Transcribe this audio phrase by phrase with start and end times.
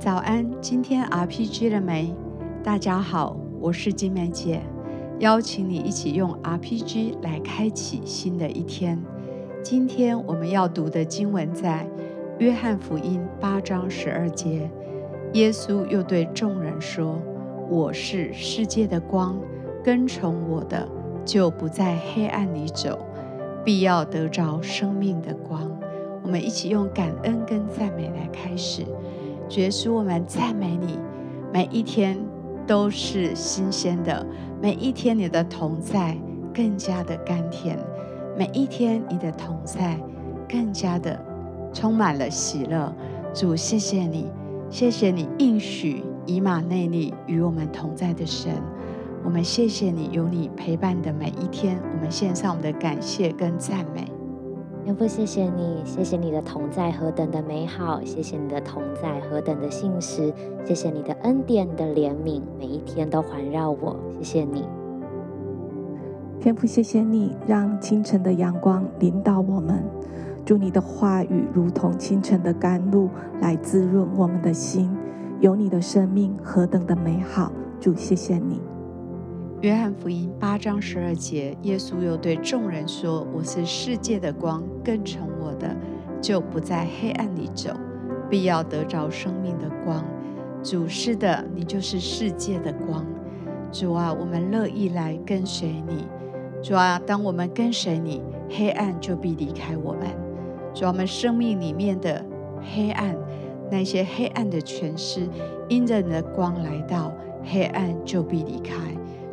[0.00, 2.14] 早安，今天 RPG 了没？
[2.64, 4.62] 大家好，我是金梅姐，
[5.18, 8.98] 邀请你一起用 RPG 来开启新的一天。
[9.62, 11.86] 今天我们要读的经文在
[12.38, 14.70] 约翰福音八章十二节。
[15.34, 17.20] 耶稣又对众人说
[17.68, 19.38] ：“我是世界的光，
[19.84, 20.88] 跟从我的，
[21.26, 22.98] 就不在黑暗里走，
[23.62, 25.70] 必要得着生命的光。”
[26.24, 28.82] 我们一起用感恩跟赞美来开始。
[29.50, 30.96] 主耶稣，我们赞美你，
[31.52, 32.16] 每一天
[32.68, 34.24] 都是新鲜的，
[34.62, 36.16] 每一天你的同在
[36.54, 37.76] 更加的甘甜，
[38.38, 39.98] 每一天你的同在
[40.48, 41.20] 更加的
[41.72, 42.94] 充满了喜乐。
[43.34, 44.28] 主，谢谢你，
[44.70, 48.52] 谢谢你应许以马内利与我们同在的神。
[49.24, 51.76] 我们谢谢你，有你陪伴的每一天。
[51.92, 54.19] 我们献上我们的感谢跟赞美。
[54.82, 60.32] 天父，谢谢你，谢谢你的同在何等的美好，谢谢你的同在何等的信实，
[60.64, 63.96] 谢谢你的恩典的怜悯，每一天都环绕我。
[64.18, 64.64] 谢谢你，
[66.40, 69.84] 天父，谢谢你让清晨的阳光领导我们，
[70.44, 73.08] 祝你的话语如同清晨的甘露
[73.40, 74.90] 来滋润我们的心，
[75.40, 78.60] 有你的生命何等的美好，主，谢谢你。
[79.60, 85.76] 约翰福音八章十二节，耶稣又对众人说：“我是世界的光，跟从我的，
[86.18, 87.70] 就不在黑暗里走，
[88.30, 90.02] 必要得着生命的光。”
[90.64, 93.04] 主是的，你就是世界的光。
[93.70, 96.06] 主啊，我们乐意来跟随你。
[96.62, 100.08] 主啊，当我们跟随你，黑暗就必离开我们。
[100.72, 102.24] 主啊，我们生命里面的
[102.74, 103.14] 黑暗，
[103.70, 105.28] 那些黑暗的权势，
[105.68, 107.12] 因着你的光来到，
[107.44, 108.74] 黑暗就必离开。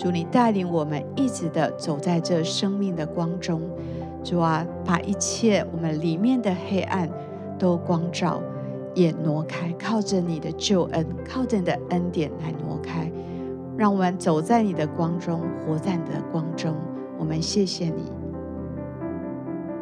[0.00, 3.60] 主，你带领我们一直的走在这生命的光中，
[4.24, 7.06] 主啊，把一切我们里面的黑暗
[7.58, 8.40] 都光照，
[8.94, 13.12] 也挪开，靠着你的救恩，靠着你的恩典来挪开，
[13.76, 16.74] 让我们走在你的光中，活在你的光中。
[17.18, 18.10] 我们谢谢你。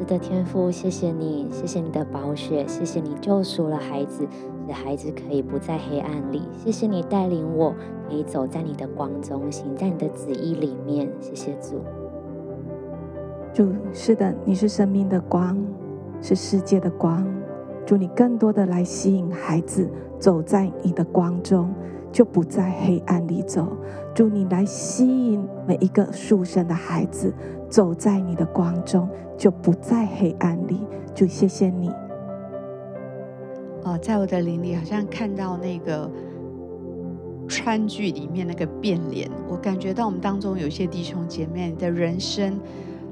[0.00, 4.26] 是的，天父，谢谢你，谢谢你的宝血，谢谢你救赎了孩子，
[4.70, 6.42] 使孩子可以不在黑暗里。
[6.56, 7.74] 谢谢你带领我，
[8.08, 11.10] 可以走在你的光中，行在你的旨意里面。
[11.20, 11.80] 谢谢主。
[13.52, 15.58] 主，是的，你是生命的光，
[16.22, 17.26] 是世界的光。
[17.84, 21.74] 祝你更多的来吸引孩子走在你的光中，
[22.12, 23.66] 就不在黑暗里走。
[24.14, 27.34] 祝你来吸引每一个属神的孩子。
[27.68, 30.78] 走在你的光中，就不在黑暗里。
[31.12, 31.90] 主，谢谢你。
[33.84, 36.10] 哦，在我的灵里，好像看到那个
[37.48, 42.60] 川剧里面那个变脸，我感觉到我们当中有些弟兄姐妹的人生，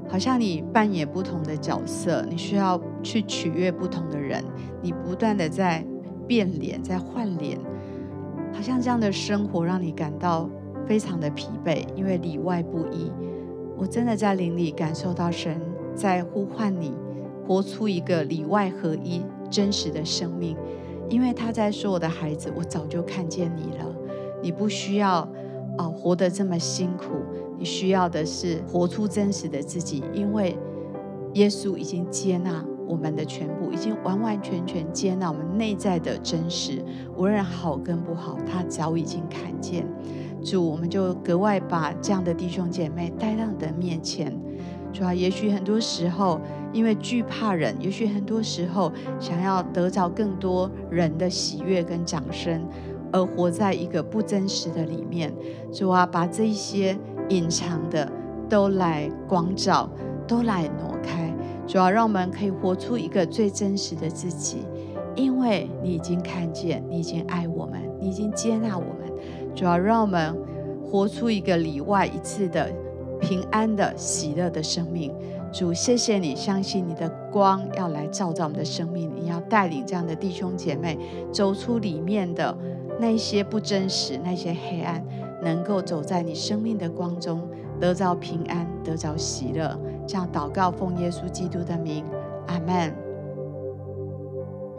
[0.07, 4.43] 好像你扮演不同的角色，你需要去取悦不同的人，
[4.81, 5.85] 你不断的在
[6.27, 7.59] 变脸，在换脸，
[8.53, 10.49] 好像这样的生活让你感到
[10.85, 13.11] 非常的疲惫，因为里外不一。
[13.75, 15.59] 我真的在灵里感受到神
[15.95, 16.93] 在呼唤你，
[17.47, 20.55] 活出一个里外合一、真实的生命。
[21.09, 23.95] 因为他在说：“我的孩子，我早就看见你了。
[24.43, 25.27] 你不需要
[25.77, 27.05] 啊，活得这么辛苦。
[27.57, 30.03] 你需要的是活出真实的自己。
[30.13, 30.55] 因为
[31.33, 36.85] 耶稣已经接纳我们的全部，已经完完全全接纳我们内在的真实，
[37.17, 39.87] 无论好跟不好，他早已经看见。”
[40.45, 44.31] 主，我们就格外把这样的弟兄姐妹带到你的面前。
[44.91, 46.39] 主啊，也许很多时候
[46.73, 52.65] 因为惧怕人，也许很多时候想要得到更多人的喜悦跟掌声，
[53.11, 55.33] 而活在一个不真实的里面。
[55.71, 56.97] 主啊，把这一些
[57.29, 58.11] 隐藏的
[58.49, 59.89] 都来光照，
[60.27, 61.33] 都来挪开。
[61.67, 64.65] 主啊，让我们可以活出一个最真实的自己，
[65.15, 69.13] 因为你已经看见，你已经爱我们，你已经接纳我们。
[69.53, 70.35] 主要让我们
[70.83, 72.71] 活出一个里外一致的
[73.19, 75.13] 平安的喜乐的生命。
[75.51, 80.97] 主，谢谢你，相信你的光要来照照我们的生命，你要带领这样的弟兄姐妹
[81.31, 82.55] 走出里面的
[82.99, 85.03] 那些不真实、那些黑暗，
[85.41, 87.41] 能够走在你生命的光中，
[87.79, 89.75] 得到平安，得到喜乐。
[90.05, 92.05] 这样祷告，奉耶稣基督的名，
[92.45, 93.08] 阿门。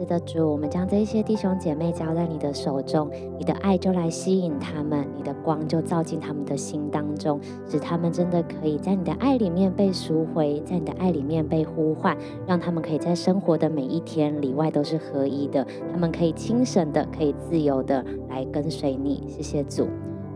[0.01, 3.07] 是的，主，我们将这些弟兄姐妹交在你的手中，
[3.37, 7.39] 你的爱就来吸引他们，你的光就照进他们的心当中，
[7.69, 12.17] 使他们真的可以在你的爱里面被赎回，在你的爱里面被呼唤，
[12.47, 19.23] 让他们可以在生活的每一天里外都是合一的，他们可以轻省的，可以自由的来跟随你。
[19.27, 19.87] 谢谢主，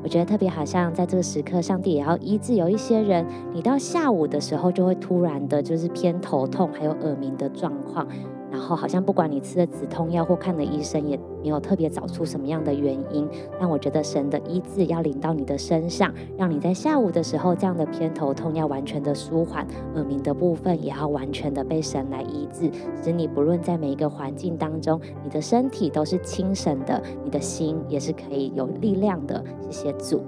[0.04, 8.08] 我觉得特别好像在这个时刻，上帝也要医治有一些人，你到下午的时候就会突然的就是偏头痛，还有耳鸣的状况。
[8.52, 13.28] 然后好像不管你吃了止痛药或看了医生，也没有特别找出什么样的原因。
[13.60, 22.72] 但我觉得神的医治要临到你的身上，让你在下午的时候，这样的偏头痛要完全的舒缓，耳鸣的部分也要完全的被神来医治，
[23.04, 29.44] 使你不论在每一个环境当中，你的身体都是清神的，你的心也是可以有力量的。
[29.70, 30.24] 谢谢主，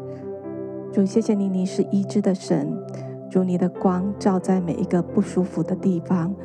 [0.91, 2.75] 主谢谢你，你是医治的神，
[3.29, 6.35] 主你的光照在每一个不舒服的地方。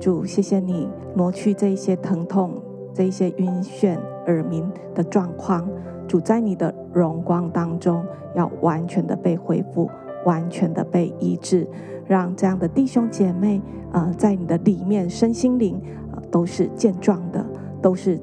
[0.00, 2.54] 主，谢谢你挪去这一些疼痛、
[2.94, 5.68] 这一些晕眩、耳鸣的状况。
[6.08, 8.02] 主，在你的荣光当中，
[8.34, 9.88] 要完全的被恢复，
[10.24, 11.68] 完全的被医治，
[12.08, 13.60] 让这样的弟兄姐妹，
[13.92, 15.80] 呃，在你的里面身心灵，
[16.12, 17.44] 呃，都是健壮的，
[17.82, 18.18] 都是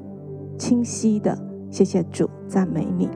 [0.58, 1.38] 清晰的。
[1.70, 3.08] 谢谢主，赞美你。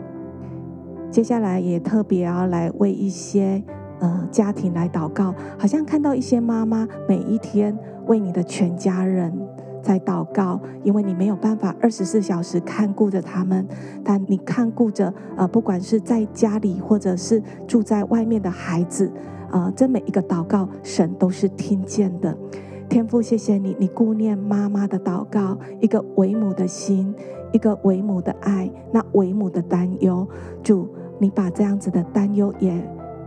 [1.11, 3.63] 接下来也特别要来为一些
[4.03, 7.75] 呃家庭来祷告，好像看到一些妈妈每一天。
[8.09, 9.33] 为你的全家人
[9.81, 13.65] 在祷告，因为你没有办法二十四小时看顾着他们，
[14.03, 19.09] 但你看顾着呃，不管是在家里或者是住在外面的孩子，
[19.53, 22.37] 呃，这每一个祷告，神都是听见的。
[22.89, 27.15] 天父，谢谢你，你顾念妈妈的祷告，一个为母的心，
[27.53, 30.27] 一个为母的爱，那为母的担忧，
[30.61, 30.89] 主，
[31.21, 32.85] 你把这样子的担忧也。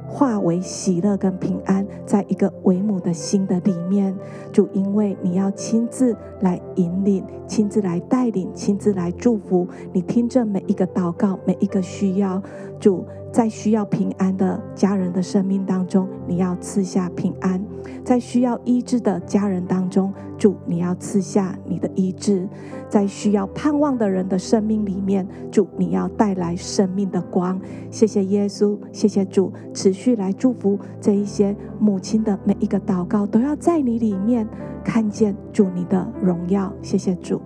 [0.08, 4.16] 化为喜乐跟平安，在一个为母的心的里面，
[4.52, 12.42] 主，因为你要亲自来引领，亲自来带领，亲自来祝福，你听着每一个祷告，每一个需要，
[12.80, 13.06] 主。
[13.32, 17.60] 在需要平安的家人的生命当中，你要赐下平安；
[18.06, 22.48] 在需要医治的家人当中，主，你要赐下你的医治；
[22.88, 27.60] 在需要盼望的人的生命里面，主，你要带来生命的光。
[27.90, 34.48] 谢谢耶稣，谢谢主，持续来祝福这一些母亲的每一个祷告，都要在你里面
[34.84, 36.72] 看见主你的荣耀。
[36.84, 37.42] 谢谢主。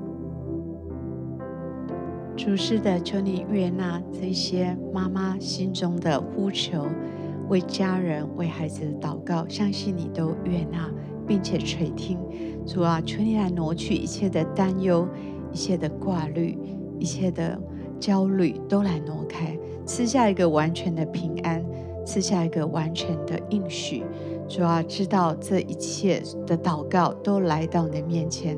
[2.35, 6.85] 主是的，求你悦纳这些妈妈心中的呼求，
[7.49, 10.89] 为家人、为孩子的祷告，相信你都悦纳，
[11.27, 12.17] 并且垂听。
[12.65, 15.07] 主啊，求你来挪去一切的担忧、
[15.51, 16.57] 一切的挂虑、
[16.99, 17.59] 一切的
[17.99, 21.65] 焦虑，都来挪开，赐下一个完全的平安，
[22.05, 24.03] 赐下一个完全的应许。
[24.47, 28.55] 主啊，知道这一切的祷告都来到你的面前，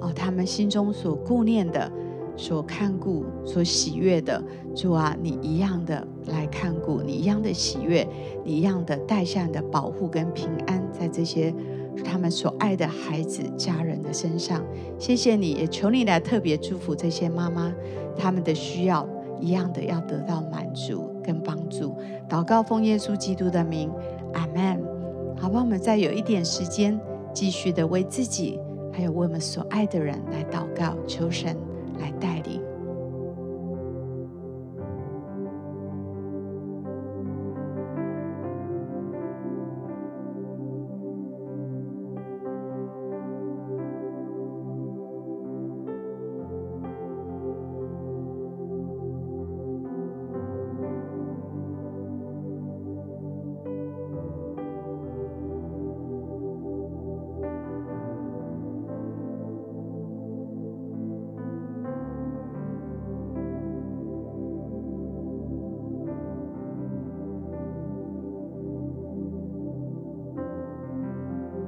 [0.00, 1.90] 哦，他们心中所顾念的。
[2.36, 4.42] 所看顾、所喜悦的
[4.74, 8.06] 主啊，你一样的来看顾，你一样的喜悦，
[8.44, 11.52] 你一样的带下你的保护跟平安，在这些
[12.04, 14.62] 他们所爱的孩子、家人的身上。
[14.98, 17.72] 谢谢你，也求你来特别祝福这些妈妈，
[18.16, 19.08] 他们的需要
[19.40, 21.96] 一样的要得到满足跟帮助。
[22.28, 23.90] 祷告奉耶稣基督的名，
[24.34, 24.84] 阿门。
[25.38, 26.98] 好吧，我们再有一点时间，
[27.32, 28.58] 继续的为自己，
[28.92, 31.56] 还有为我们所爱的人来祷告，求神。
[31.98, 32.65] 来代理。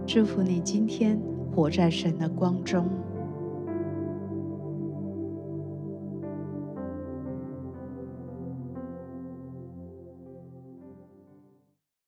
[0.08, 1.20] 祝福你今天
[1.54, 2.88] 活在神的光中。